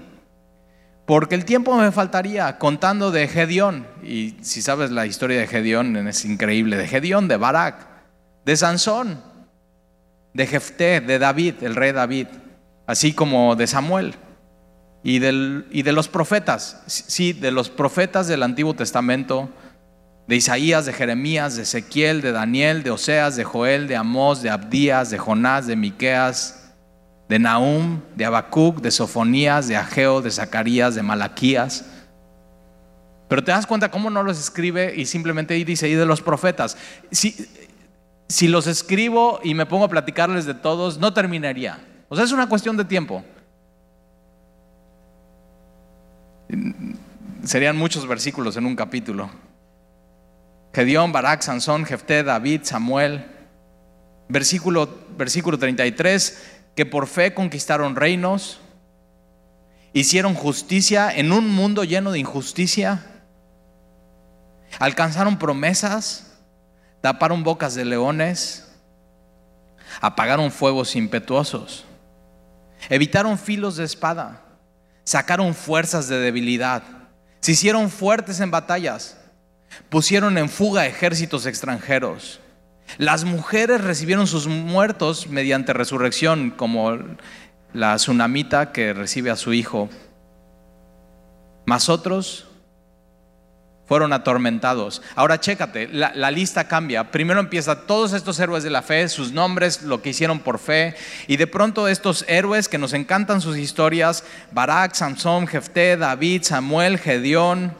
[1.05, 5.95] Porque el tiempo me faltaría contando de Gedeón, y si sabes la historia de Gedeón,
[6.07, 7.87] es increíble, de Gedeón, de Barak,
[8.45, 9.21] de Sansón,
[10.33, 12.27] de Jefté, de David, el rey David,
[12.87, 14.15] así como de Samuel
[15.03, 19.49] y, de los profetas, sí, de los profetas del Antiguo Testamento,
[20.27, 24.49] de Isaías, de Jeremías, de Ezequiel, de Daniel, de Oseas, de Joel, de Amós, de
[24.49, 26.73] Abdías, de Jonás, de Miqueas,
[27.27, 31.85] de Nahum, de Habacuc, de Sofonías, de Ageo, de Zacarías, de Malaquías.
[33.27, 36.77] Pero te das cuenta cómo no los escribe y simplemente dice, y de los profetas.
[37.11, 37.35] Si,
[38.27, 41.79] si los escribo y me pongo a platicarles de todos, no terminaría.
[42.09, 43.25] O sea, es una cuestión de tiempo.
[47.43, 49.29] Serían muchos versículos en un capítulo.
[50.73, 53.25] Gedeón, Barak, Sansón, Jefté, David, Samuel.
[54.27, 56.43] Versículo, versículo 33,
[56.75, 58.59] que por fe conquistaron reinos,
[59.91, 63.05] hicieron justicia en un mundo lleno de injusticia,
[64.79, 66.31] alcanzaron promesas,
[67.01, 68.71] taparon bocas de leones,
[70.01, 71.85] apagaron fuegos impetuosos,
[72.89, 74.41] evitaron filos de espada,
[75.03, 76.81] sacaron fuerzas de debilidad,
[77.41, 79.17] se hicieron fuertes en batallas
[79.89, 82.39] pusieron en fuga ejércitos extranjeros.
[82.97, 86.97] Las mujeres recibieron sus muertos mediante resurrección, como
[87.73, 89.89] la tsunamita que recibe a su hijo.
[91.65, 92.45] Mas otros
[93.85, 95.01] fueron atormentados.
[95.15, 97.11] Ahora chécate, la, la, lista cambia.
[97.11, 100.95] Primero empieza todos estos héroes de la fe, sus nombres, lo que hicieron por fe,
[101.27, 106.97] y de pronto estos héroes que nos encantan sus historias, Barak, Samson, Jefté, David, Samuel,
[106.97, 107.75] Gedeón,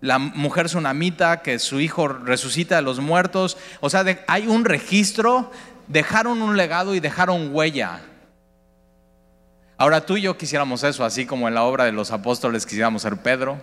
[0.00, 3.56] la mujer tsunamita que su hijo resucita de los muertos.
[3.80, 5.50] O sea, hay un registro,
[5.88, 8.00] dejaron un legado y dejaron huella.
[9.76, 13.02] Ahora tú y yo quisiéramos eso, así como en la obra de los apóstoles quisiéramos
[13.02, 13.58] ser Pedro,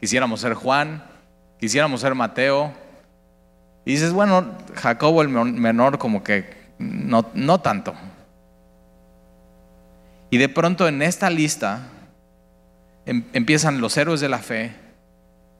[0.00, 1.04] quisiéramos ser Juan,
[1.60, 2.72] quisiéramos ser Mateo.
[3.84, 7.94] Y dices, bueno, Jacobo el menor como que no, no tanto.
[10.30, 11.88] Y de pronto en esta lista
[13.06, 14.87] em- empiezan los héroes de la fe.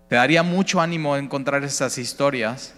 [0.08, 2.74] Te daría mucho ánimo encontrar estas historias.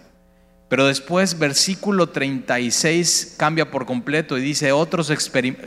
[0.71, 5.11] Pero después versículo 36 cambia por completo y dice otros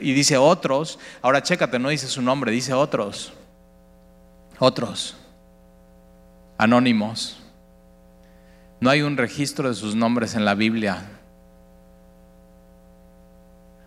[0.01, 3.35] y dice otros, ahora chécate, no dice su nombre, dice otros.
[4.59, 5.15] Otros.
[6.57, 7.39] Anónimos.
[8.81, 11.05] No hay un registro de sus nombres en la Biblia.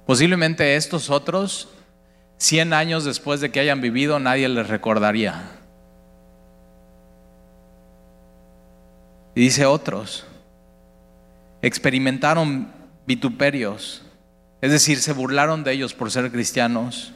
[0.06, 1.70] Posiblemente estos otros,
[2.38, 5.57] 100 años después de que hayan vivido, nadie les recordaría.
[9.38, 10.26] Y dice otros,
[11.62, 12.74] experimentaron
[13.06, 14.02] vituperios,
[14.62, 17.14] es decir, se burlaron de ellos por ser cristianos.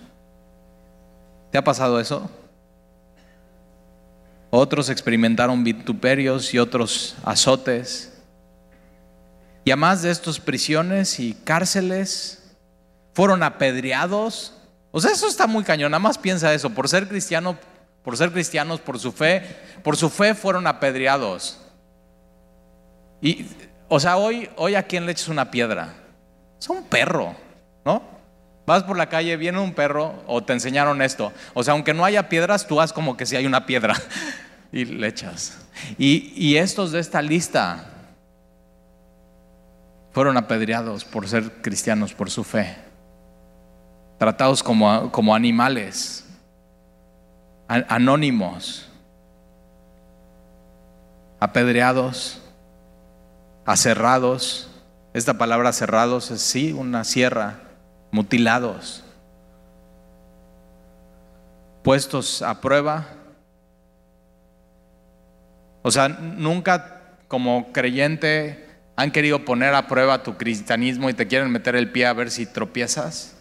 [1.51, 2.29] ¿Te ha pasado eso?
[4.51, 8.13] Otros experimentaron vituperios y otros azotes.
[9.65, 12.55] Y además de estos prisiones y cárceles,
[13.15, 14.53] fueron apedreados.
[14.91, 15.89] O sea, eso está muy cañón.
[15.89, 16.69] Nada más piensa eso.
[16.69, 17.57] Por ser cristiano,
[18.03, 19.41] por ser cristianos, por su fe,
[19.81, 21.57] por su fe fueron apedreados.
[23.21, 23.45] Y,
[23.87, 25.93] o sea, hoy, hoy a quién le echas una piedra?
[26.59, 27.35] Es un perro,
[27.85, 28.01] ¿no?
[28.65, 31.31] Vas por la calle, viene un perro o te enseñaron esto.
[31.53, 33.95] O sea, aunque no haya piedras, tú haz como que si hay una piedra
[34.71, 35.57] y le echas.
[35.97, 37.87] Y, y estos de esta lista
[40.11, 42.75] fueron apedreados por ser cristianos, por su fe.
[44.17, 46.25] Tratados como, como animales,
[47.67, 48.87] anónimos,
[51.39, 52.41] apedreados,
[53.71, 54.67] aserrados.
[55.13, 57.59] Esta palabra cerrados es sí, una sierra,
[58.11, 59.03] mutilados,
[61.83, 63.07] puestos a prueba.
[65.81, 71.49] O sea, nunca como creyente han querido poner a prueba tu cristianismo y te quieren
[71.49, 73.35] meter el pie a ver si tropiezas.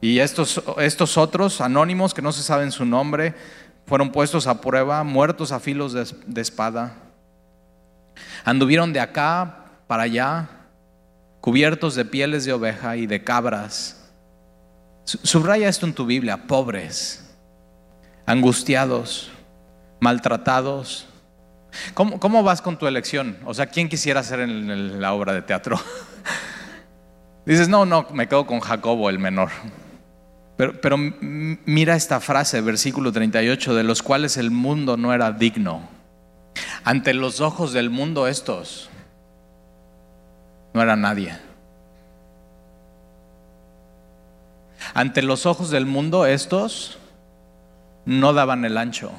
[0.00, 3.34] Y estos, estos otros anónimos que no se saben su nombre
[3.86, 7.03] fueron puestos a prueba, muertos a filos de espada.
[8.44, 10.48] Anduvieron de acá para allá,
[11.40, 14.10] cubiertos de pieles de oveja y de cabras.
[15.04, 17.36] Su- Subraya esto en tu Biblia, pobres,
[18.26, 19.30] angustiados,
[20.00, 21.06] maltratados.
[21.94, 23.36] ¿Cómo, cómo vas con tu elección?
[23.44, 25.78] O sea, ¿quién quisiera ser en la obra de teatro?
[27.46, 29.50] Dices, no, no, me quedo con Jacobo, el menor.
[30.56, 35.88] Pero, pero mira esta frase, versículo 38, de los cuales el mundo no era digno.
[36.84, 38.90] Ante los ojos del mundo estos
[40.72, 41.38] no era nadie.
[44.92, 46.98] Ante los ojos del mundo estos
[48.04, 49.12] no daban el ancho.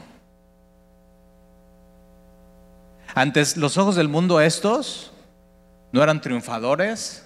[3.15, 5.11] Ante los ojos del mundo estos
[5.91, 7.25] no eran triunfadores,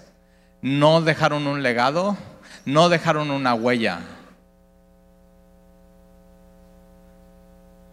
[0.62, 2.16] no dejaron un legado,
[2.64, 4.00] no dejaron una huella,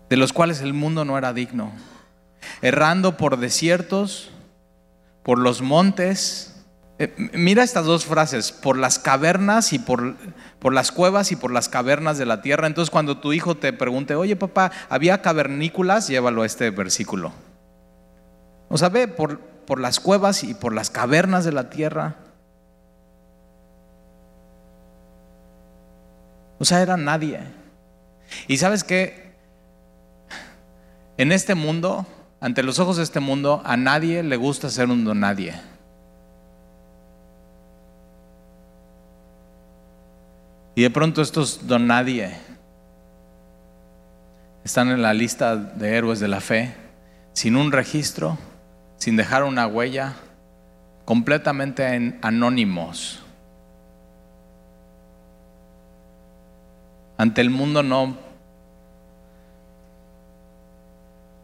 [0.09, 1.71] de los cuales el mundo no era digno,
[2.61, 4.29] errando por desiertos,
[5.23, 6.53] por los montes.
[6.99, 10.15] Eh, mira estas dos frases, por las cavernas y por,
[10.59, 12.67] por las cuevas y por las cavernas de la tierra.
[12.67, 16.07] Entonces cuando tu hijo te pregunte, oye papá, ¿había cavernículas?
[16.07, 17.31] Llévalo a este versículo.
[18.69, 22.15] O sea, ve por, por las cuevas y por las cavernas de la tierra.
[26.59, 27.41] O sea, era nadie.
[28.47, 29.27] Y sabes qué?
[31.17, 32.05] En este mundo,
[32.39, 35.53] ante los ojos de este mundo, a nadie le gusta ser un don nadie.
[40.75, 42.35] Y de pronto estos don nadie
[44.63, 46.75] están en la lista de héroes de la fe,
[47.33, 48.37] sin un registro,
[48.97, 50.13] sin dejar una huella,
[51.05, 53.23] completamente en- anónimos.
[57.17, 58.15] Ante el mundo no,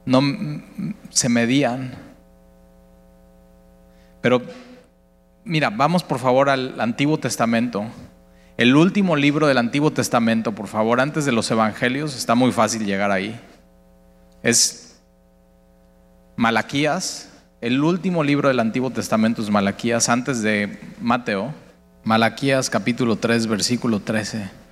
[0.05, 0.21] no
[1.09, 1.93] se medían.
[4.21, 4.41] Pero
[5.43, 7.85] mira, vamos por favor al Antiguo Testamento.
[8.55, 12.85] El último libro del Antiguo Testamento, por favor, antes de los Evangelios, está muy fácil
[12.85, 13.39] llegar ahí.
[14.43, 15.01] Es
[16.35, 17.29] Malaquías,
[17.61, 21.53] el último libro del Antiguo Testamento es Malaquías, antes de Mateo.
[22.03, 24.62] Malaquías capítulo 3, versículo 13.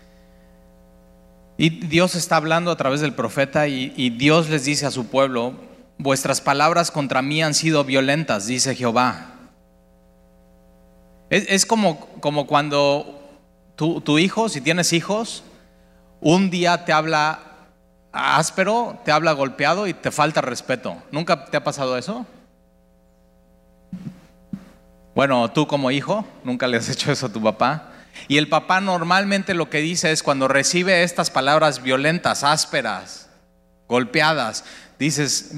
[1.62, 5.54] Y Dios está hablando a través del profeta y, Dios les dice a su pueblo,
[6.00, 9.28] vuestras palabras contra mí han sido violentas, dice Jehová.
[11.30, 13.30] Es, es como, como cuando
[13.76, 15.44] tu, tu hijo, si tienes hijos,
[16.20, 17.42] un día te habla
[18.12, 20.98] áspero, te habla golpeado y te falta respeto.
[21.12, 22.26] ¿Nunca te ha pasado eso?
[25.14, 27.91] Bueno, tú como hijo, nunca le has hecho eso a tu papá.
[28.28, 33.30] Y el papá normalmente lo que dice es cuando recibe estas palabras violentas, ásperas,
[33.88, 34.64] golpeadas,
[34.98, 35.52] dices,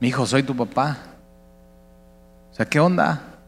[0.00, 0.98] mi hijo, soy tu papá.
[2.50, 3.38] O sea, ¿qué onda?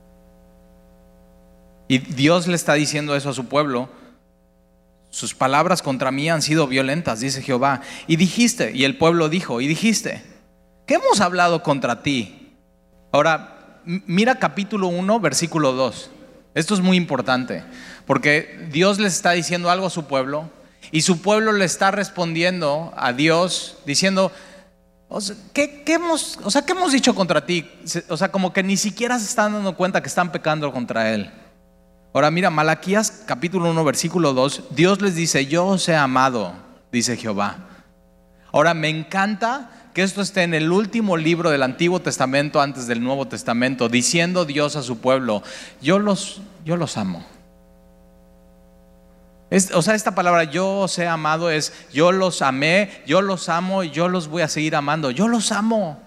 [1.89, 3.89] Y Dios le está diciendo eso a su pueblo.
[5.11, 7.81] Sus palabras contra mí han sido violentas, dice Jehová.
[8.07, 10.23] Y dijiste, y el pueblo dijo, y dijiste,
[10.87, 12.55] ¿qué hemos hablado contra ti?
[13.11, 16.11] Ahora, mira capítulo 1, versículo 2.
[16.55, 17.63] Esto es muy importante,
[18.07, 20.51] porque Dios les está diciendo algo a su pueblo
[20.91, 24.33] y su pueblo le está respondiendo a Dios diciendo,
[25.53, 27.71] ¿qué, hemos, o sea, ¿qué hemos dicho contra ti?
[28.09, 31.31] O sea, como que ni siquiera se están dando cuenta que están pecando contra Él.
[32.13, 36.55] Ahora mira, Malaquías capítulo 1, versículo 2, Dios les dice, yo os he amado,
[36.91, 37.69] dice Jehová.
[38.53, 43.03] Ahora me encanta que esto esté en el último libro del Antiguo Testamento antes del
[43.03, 45.43] Nuevo Testamento, diciendo Dios a su pueblo,
[45.83, 47.25] yo los, yo los amo.
[49.75, 53.83] o sea, esta palabra yo os he amado es yo los amé, yo los amo
[53.83, 55.11] y yo los voy a seguir amando.
[55.11, 56.01] Yo los amo.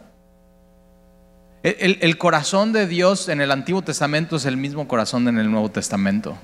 [1.63, 5.72] El, corazón de Dios en el Antiguo Testamento es el mismo corazón en el Nuevo
[5.72, 6.38] Testamento.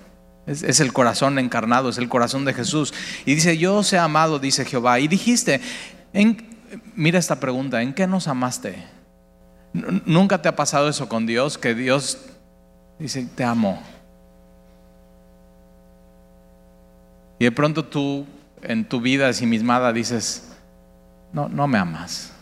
[0.47, 2.93] Es, el corazón encarnado, es el corazón de Jesús.
[3.25, 4.97] Y dice, yo os he amado, dice Jehová.
[5.01, 5.59] Y dijiste,
[6.95, 8.83] mira esta pregunta, ¿en qué nos amaste?
[9.73, 11.57] ¿Nunca te ha pasado eso con Dios?
[11.57, 12.17] Que Dios
[12.97, 13.81] dice, te amo.
[17.37, 18.25] Y de pronto tú
[18.61, 20.49] en tu vida asimismada dices,
[21.31, 22.33] no, no me amas.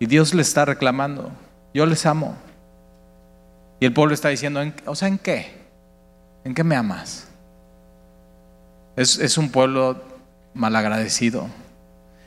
[0.00, 1.30] Y Dios le está reclamando,
[1.72, 2.36] yo les amo.
[3.78, 5.52] Y el pueblo está diciendo, o sea, ¿en qué?
[6.44, 7.28] ¿En qué me amas?
[8.96, 10.02] Es, es un pueblo
[10.54, 11.48] malagradecido.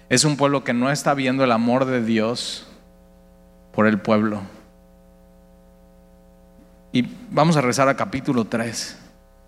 [0.10, 2.67] Es un pueblo que no está viendo el amor de Dios
[3.73, 4.41] por el pueblo.
[6.91, 8.97] Y vamos a rezar a capítulo 3,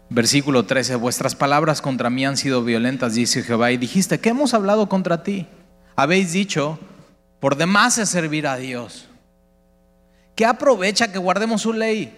[0.10, 0.96] versículo 13.
[0.96, 3.72] Vuestras palabras contra mí han sido violentas, dice Jehová.
[3.72, 5.48] Y dijiste, ¿qué hemos hablado contra ti?
[5.96, 6.78] Habéis dicho,
[7.40, 9.08] por demás es servir a Dios.
[10.36, 12.14] ¿Qué aprovecha que guardemos su ley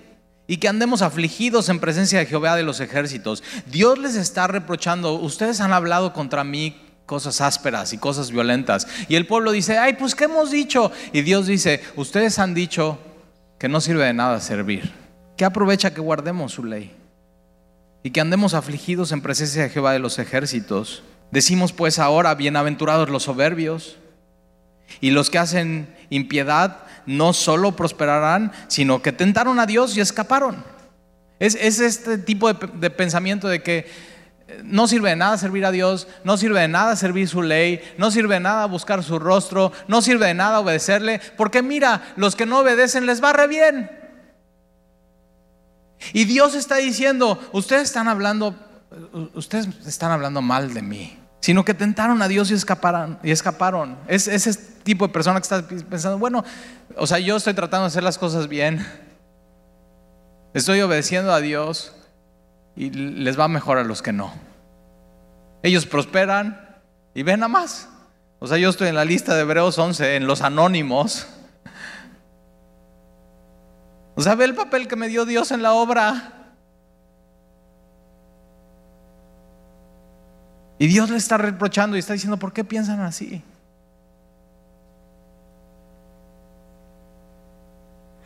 [0.50, 3.44] y que andemos afligidos en presencia de Jehová de los ejércitos?
[3.68, 8.88] Dios les está reprochando, ustedes han hablado contra mí cosas ásperas y cosas violentas.
[9.08, 10.92] Y el pueblo dice, ay, pues ¿qué hemos dicho?
[11.14, 12.98] Y Dios dice, ustedes han dicho
[13.60, 14.92] que no sirve de nada servir.
[15.38, 16.96] ¿Qué aprovecha que guardemos su ley?
[18.02, 21.04] Y que andemos afligidos en presencia de Jehová de los ejércitos.
[21.30, 23.98] Decimos pues ahora, bienaventurados los soberbios
[25.00, 30.64] y los que hacen impiedad no solo prosperarán, sino que tentaron a Dios y escaparon.
[31.40, 33.88] Es, este tipo de, pensamiento de que
[34.48, 37.82] eh, no sirve de nada servir a Dios, no sirve de nada servir su ley,
[37.98, 42.36] no sirve de nada buscar su rostro, no sirve de nada obedecerle, porque mira, los
[42.36, 43.90] que no obedecen les va re bien.
[46.14, 48.56] Y Dios está diciendo, ustedes están hablando,
[49.34, 53.20] ustedes están hablando mal de mí sino que tentaron a Dios y escaparon.
[53.24, 53.98] Y escaparon.
[54.08, 56.44] Es, ese tipo de persona que está pensando, bueno,
[56.98, 58.86] o sea, yo estoy tratando de hacer las cosas bien,
[60.54, 61.96] estoy obedeciendo a Dios
[62.76, 64.34] y les va mejor a los que no.
[65.64, 66.80] Ellos prosperan
[67.14, 67.90] y ven a más.
[68.40, 71.28] O sea, yo estoy en la lista de Hebreos 11, en los anónimos.
[74.16, 76.39] O sea, ve el papel que me dio Dios en la obra.
[80.80, 83.44] Y Dios le está reprochando y está diciendo, ¿por qué piensan así?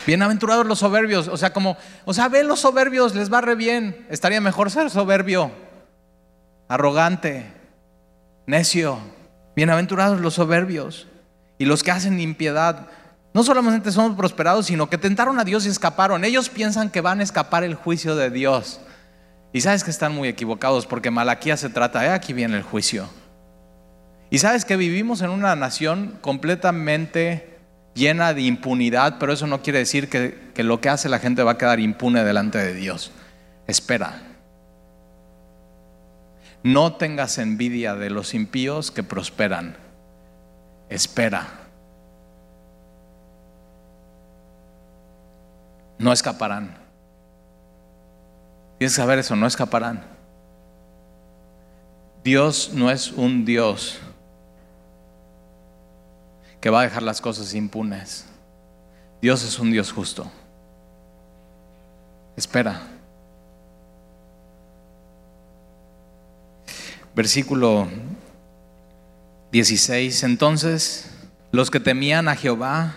[0.05, 4.05] Bienaventurados los soberbios, o sea, como, o sea, ven los soberbios, les va re bien.
[4.09, 5.51] Estaría mejor ser soberbio,
[6.67, 7.51] arrogante,
[8.45, 8.99] necio.
[9.55, 11.07] Bienaventurados los soberbios
[11.57, 12.87] y los que hacen impiedad.
[13.33, 16.23] No solamente somos prosperados, sino que tentaron a Dios y escaparon.
[16.23, 18.79] Ellos piensan que van a escapar el juicio de Dios.
[19.53, 23.07] Y sabes que están muy equivocados porque Malaquía se trata, eh, aquí viene el juicio.
[24.31, 27.59] Y sabes que vivimos en una nación completamente
[27.93, 31.43] llena de impunidad, pero eso no quiere decir que, que lo que hace la gente
[31.43, 33.11] va a quedar impune delante de Dios.
[33.67, 34.23] Espera.
[36.63, 39.77] No tengas envidia de los impíos que prosperan.
[40.89, 41.47] Espera.
[45.99, 46.82] No escaparán.
[48.83, 50.03] Tienes que saber eso, no escaparán.
[52.21, 53.97] Dios no es un Dios
[56.59, 58.25] que va a dejar las cosas impunes.
[59.21, 60.29] Dios es un Dios justo.
[62.35, 62.81] Espera.
[67.15, 67.87] Versículo
[69.53, 70.23] 16.
[70.23, 71.09] Entonces
[71.53, 72.95] los que temían a Jehová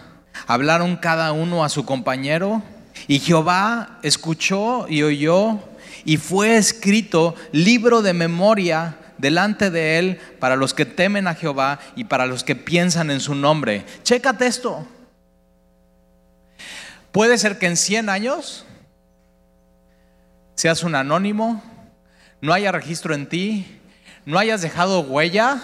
[0.48, 2.60] hablaron cada uno a su compañero,
[3.08, 5.60] y Jehová escuchó y oyó,
[6.06, 11.80] y fue escrito libro de memoria delante de él para los que temen a Jehová
[11.96, 13.84] y para los que piensan en su nombre.
[14.04, 14.86] Chécate esto.
[17.10, 18.64] Puede ser que en 100 años
[20.54, 21.62] seas un anónimo,
[22.40, 23.80] no haya registro en ti,
[24.24, 25.60] no hayas dejado huella,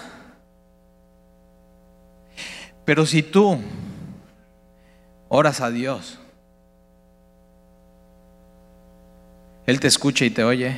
[2.84, 3.60] pero si tú
[5.28, 6.18] oras a Dios,
[9.66, 10.76] Él te escucha y te oye.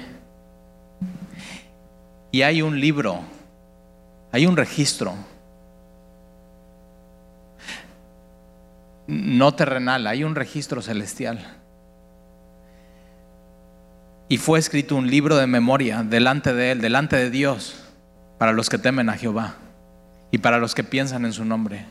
[2.30, 3.20] Y hay un libro,
[4.32, 5.14] hay un registro.
[9.06, 11.38] No terrenal, hay un registro celestial.
[14.28, 17.84] Y fue escrito un libro de memoria delante de Él, delante de Dios,
[18.38, 19.54] para los que temen a Jehová
[20.30, 21.84] y para los que piensan en su nombre.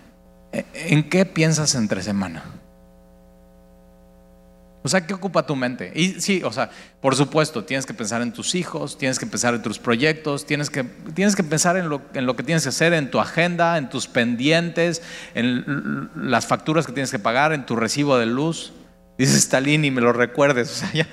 [0.52, 2.44] ¿En qué piensas entre semana?
[4.84, 5.94] O sea, ¿qué ocupa tu mente?
[5.96, 6.70] Y sí, o sea,
[7.02, 10.70] por supuesto, tienes que pensar en tus hijos, tienes que pensar en tus proyectos, tienes
[10.70, 13.78] que, tienes que pensar en lo, en lo que tienes que hacer, en tu agenda,
[13.78, 15.02] en tus pendientes,
[15.36, 18.74] en las facturas que tienes que pagar, en tu recibo de luz.
[19.18, 21.08] Dice Stalin y me lo recuerdes, o sea, ya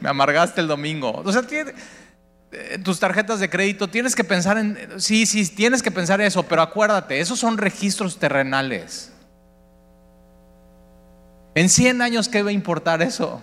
[0.00, 1.22] me amargaste el domingo.
[1.24, 1.42] O sea,
[2.52, 6.44] en tus tarjetas de crédito tienes que pensar en, sí, sí, tienes que pensar eso,
[6.44, 9.13] pero acuérdate, esos son registros terrenales.
[11.54, 13.40] En 100 años, ¿qué va a importar eso?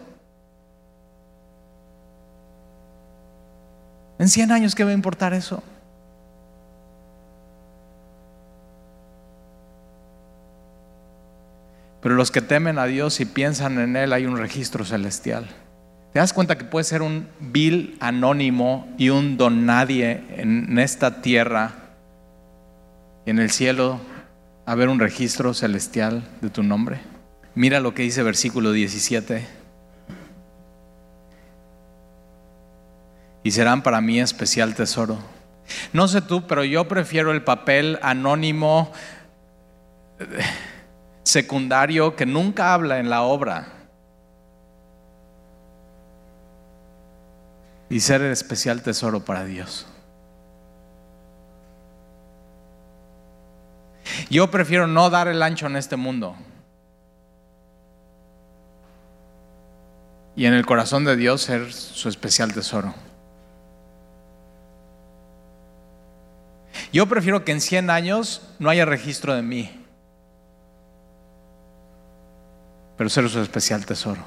[4.19, 5.63] En 100 años, ¿qué va a importar eso?
[12.01, 15.47] Pero los que temen a Dios y piensan en Él, hay un registro celestial.
[16.13, 21.21] ¿Te das cuenta que puede ser un vil anónimo y un don nadie en esta
[21.21, 21.71] tierra
[23.25, 24.01] y en el cielo
[24.65, 27.10] haber un registro celestial de tu nombre?
[27.53, 29.45] Mira lo que dice versículo 17.
[33.43, 35.17] Y serán para mí especial tesoro.
[35.93, 38.91] No sé tú, pero yo prefiero el papel anónimo
[41.23, 43.67] secundario que nunca habla en la obra.
[47.89, 49.87] Y ser el especial tesoro para Dios.
[54.29, 56.35] Yo prefiero no dar el ancho en este mundo.
[60.41, 62.95] Y en el corazón de Dios ser su especial tesoro.
[66.91, 69.69] Yo prefiero que en 100 años no haya registro de mí,
[72.97, 74.25] pero ser su especial tesoro.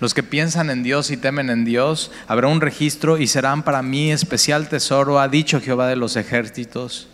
[0.00, 3.82] Los que piensan en Dios y temen en Dios, habrá un registro y serán para
[3.82, 7.06] mí especial tesoro, ha dicho Jehová de los ejércitos.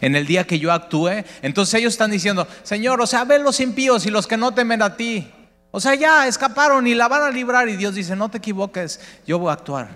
[0.00, 3.60] En el día que yo actúe, entonces ellos están diciendo, Señor, o sea, ven los
[3.60, 5.30] impíos y los que no temen a ti.
[5.70, 9.00] O sea, ya escaparon y la van a librar y Dios dice, no te equivoques,
[9.26, 9.88] yo voy a actuar.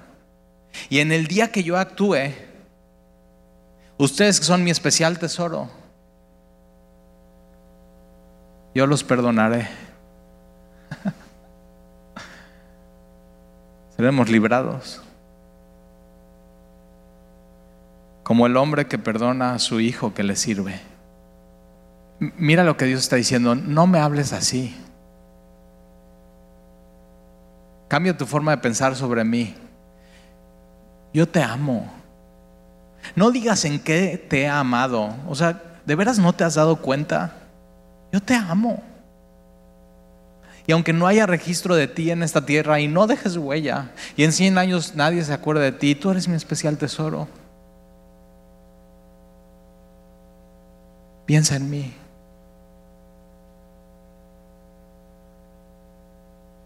[0.88, 2.32] Y en el día que yo actúe,
[3.98, 5.68] ustedes que son mi especial tesoro,
[8.74, 9.68] yo los perdonaré.
[13.96, 15.00] Seremos librados.
[18.22, 20.80] Como el hombre que perdona a su hijo que le sirve.
[22.18, 24.74] Mira lo que Dios está diciendo, no me hables así.
[27.94, 29.54] Cambia tu forma de pensar sobre mí.
[31.12, 31.88] Yo te amo.
[33.14, 35.14] No digas en qué te he amado.
[35.28, 37.36] O sea, ¿de veras no te has dado cuenta?
[38.12, 38.82] Yo te amo.
[40.66, 44.24] Y aunque no haya registro de ti en esta tierra y no dejes huella, y
[44.24, 47.28] en 100 años nadie se acuerda de ti, tú eres mi especial tesoro.
[51.26, 51.94] Piensa en mí.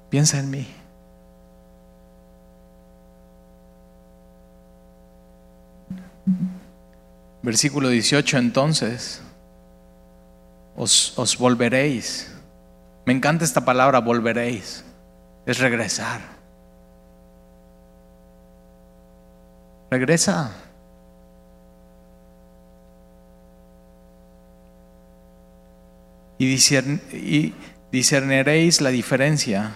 [0.08, 0.66] Piensa en mí.
[7.48, 9.22] Versículo 18 entonces,
[10.76, 12.30] os, volveréis.
[13.06, 14.84] Me encanta esta palabra, volveréis.
[15.46, 16.20] Es regresar.
[19.90, 20.52] Regresa.
[26.36, 27.54] y
[27.90, 29.72] discerniréis la diferencia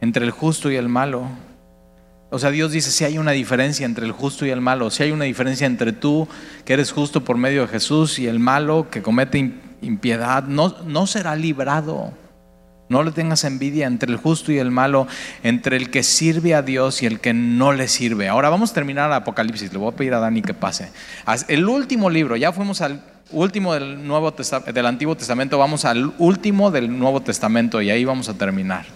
[0.00, 1.28] entre el justo y el malo
[2.30, 5.02] o sea, Dios dice, si hay una diferencia entre el justo y el malo, si
[5.02, 6.28] hay una diferencia entre tú,
[6.64, 11.06] que eres justo por medio de Jesús, y el malo que comete impiedad, no, no
[11.06, 12.12] será librado.
[12.90, 15.06] No le tengas envidia entre el justo y el malo,
[15.42, 18.28] entre el que sirve a Dios y el que no le sirve.
[18.28, 19.72] Ahora vamos a terminar Apocalipsis.
[19.72, 20.90] Le voy a pedir a Dani que pase.
[21.48, 26.70] El último libro, ya fuimos al último del, Nuevo del Antiguo Testamento, vamos al último
[26.70, 28.86] del Nuevo Testamento y ahí vamos a terminar.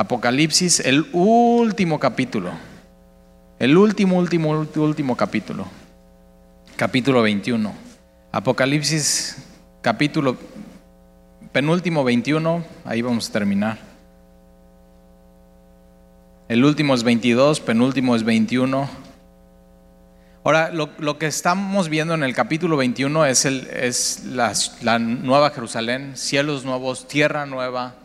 [0.00, 2.52] Apocalipsis, el último capítulo.
[3.58, 5.66] El último, último, último capítulo.
[6.76, 7.74] Capítulo 21.
[8.30, 9.44] Apocalipsis,
[9.82, 10.36] capítulo
[11.50, 13.78] penúltimo 21, ahí vamos a terminar.
[16.48, 18.88] El último es 22, penúltimo es 21.
[20.44, 25.50] Ahora, lo, que estamos viendo en el capítulo 21 es, el, es la, la nueva
[25.50, 27.96] Jerusalén, cielos nuevos, tierra nueva,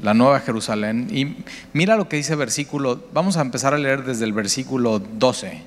[0.00, 1.08] la nueva Jerusalén.
[1.10, 5.62] Y mira lo que dice versículo, vamos a empezar a leer desde el versículo 12.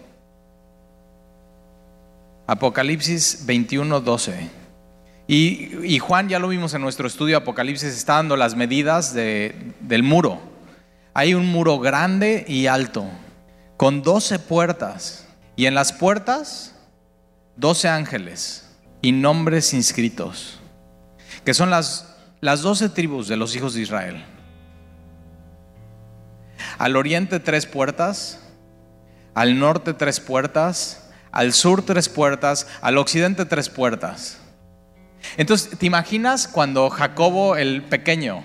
[2.47, 4.49] Apocalipsis 21, 12.
[5.25, 10.41] Y, Juan ya lo vimos en nuestro estudio Apocalipsis, está dando las medidas del muro.
[11.13, 13.05] Hay un muro grande y alto,
[13.77, 15.27] con doce puertas.
[15.55, 16.75] Y en las puertas,
[17.55, 18.69] doce ángeles
[19.01, 20.59] y nombres inscritos,
[21.45, 22.12] que son las,
[22.43, 24.21] las doce tribus de los hijos de Israel.
[26.77, 28.37] Al oriente tres puertas,
[29.33, 34.41] al norte tres puertas, al sur tres puertas, al occidente tres puertas.
[35.37, 38.43] Entonces, ¿te imaginas cuando Jacobo el pequeño,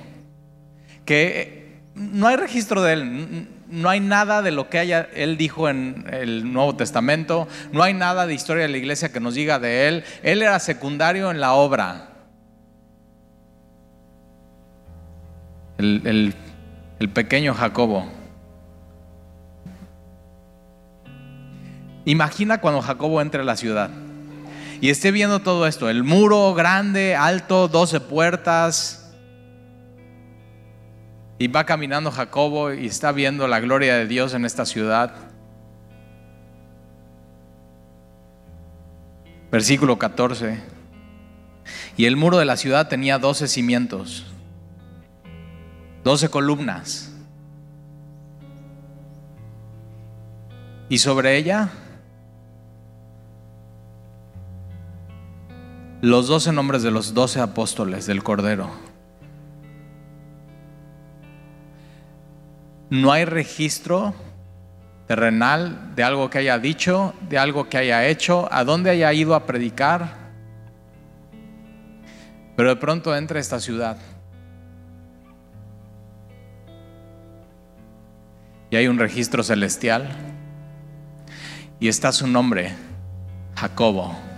[1.05, 5.69] que no hay registro de él, no hay nada de lo que haya, él dijo
[5.69, 9.59] en el Nuevo Testamento, no hay nada de historia de la iglesia que nos diga
[9.59, 12.18] de él, él era secundario en la obra.
[15.79, 16.35] El,
[16.99, 18.07] el pequeño Jacobo.
[22.05, 23.91] Imagina cuando Jacobo entre a la ciudad
[24.81, 28.99] y esté viendo todo esto, el muro grande, alto, 12 puertas,
[31.39, 35.15] y va caminando Jacobo y está viendo la gloria de Dios en esta ciudad.
[39.51, 40.61] Versículo 14.
[41.97, 44.27] Y el muro de la ciudad tenía 12 cimientos,
[46.05, 47.13] 12 columnas.
[50.89, 51.71] Y sobre ella
[56.01, 58.71] los doce nombres de los doce apóstoles del Cordero.
[62.91, 64.15] No hay registro
[65.07, 69.35] terrenal de algo que haya dicho, de algo que haya hecho, a dónde haya ido
[69.35, 70.17] a predicar.
[72.57, 73.99] Pero de pronto entra esta ciudad.
[78.71, 80.09] Y hay un registro celestial.
[81.81, 82.73] Y está su nombre,
[83.57, 84.29] Jacobo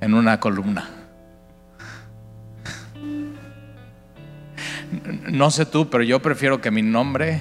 [0.00, 0.88] en una columna.
[5.30, 7.40] No sé tú, pero yo prefiero que mi nombre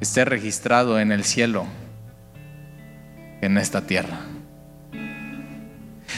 [0.00, 1.66] esté registrado en el cielo
[3.40, 4.20] en esta tierra.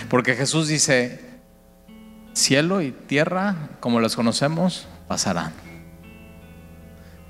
[0.08, 1.20] Porque Jesús dice,
[2.32, 5.52] cielo y tierra, como los conocemos, pasarán.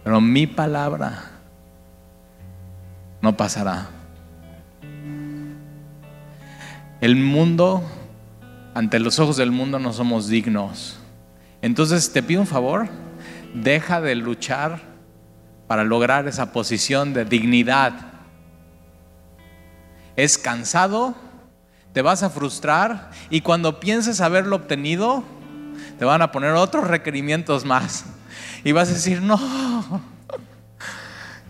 [0.04, 1.24] Pero mi palabra
[3.20, 3.88] no pasará.
[7.00, 7.82] El mundo
[8.74, 10.98] ante los ojos del mundo no somos dignos.
[11.62, 12.88] Entonces te pido un favor,
[13.54, 14.80] deja de luchar
[15.66, 17.92] para lograr esa posición de dignidad.
[20.16, 21.14] Es cansado,
[21.92, 25.24] te vas a frustrar y cuando pienses haberlo obtenido,
[25.98, 28.04] te van a poner otros requerimientos más.
[28.64, 29.38] Y vas a decir, no,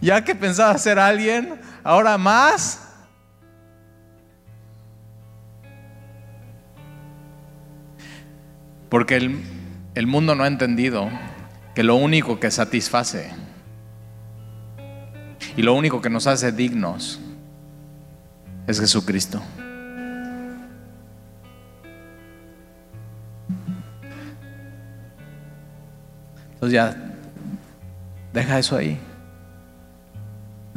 [0.00, 2.84] ya que pensaba ser alguien, ahora más.
[8.88, 11.10] Porque el, mundo no ha entendido
[11.74, 13.30] que lo único que satisface
[15.56, 17.20] y lo único que nos hace dignos
[18.66, 19.42] es Jesucristo.
[26.54, 26.96] Entonces ya,
[28.32, 28.98] deja eso ahí.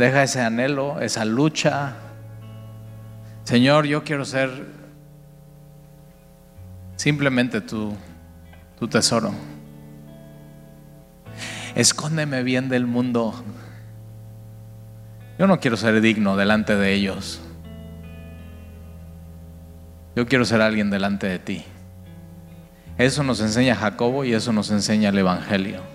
[0.01, 1.93] Deja ese anhelo, esa lucha.
[3.43, 4.49] Señor, yo quiero ser
[6.95, 7.95] simplemente tu,
[8.79, 9.31] tu tesoro.
[11.75, 13.43] Escóndeme bien del mundo.
[15.37, 17.39] Yo no quiero ser digno delante de ellos.
[20.15, 21.63] Yo quiero ser alguien delante de ti.
[22.97, 25.90] Eso nos enseña Jacobo y eso nos enseña el Evangelio.